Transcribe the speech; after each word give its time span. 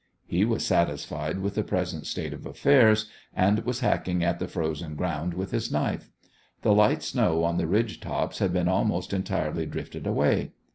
He 0.25 0.45
was 0.45 0.65
satisfied 0.65 1.41
with 1.41 1.53
the 1.53 1.63
present 1.63 2.07
state 2.07 2.33
of 2.33 2.47
affairs, 2.47 3.05
and 3.35 3.59
was 3.59 3.81
hacking 3.81 4.23
at 4.23 4.39
the 4.39 4.47
frozen 4.47 4.95
ground 4.95 5.35
with 5.35 5.51
his 5.51 5.71
knife. 5.71 6.09
The 6.63 6.73
light 6.73 7.03
snow 7.03 7.43
on 7.43 7.57
the 7.57 7.67
ridge 7.67 7.99
tops 7.99 8.39
had 8.39 8.51
been 8.51 8.67
almost 8.67 9.13
entirely 9.13 9.67
drifted 9.67 10.07
away. 10.07 10.53